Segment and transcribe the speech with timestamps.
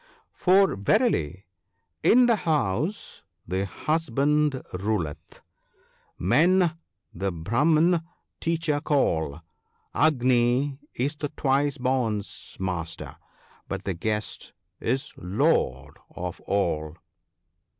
[0.33, 1.45] For verily,"
[2.11, 5.43] In the house the husband ruleth;
[6.17, 6.75] men
[7.13, 7.31] the.
[7.31, 9.33] Brahman * teacher' call;
[9.91, 13.15] (27) Agni is the Twice born's Master—
[13.69, 16.95] but the guest is lord of all."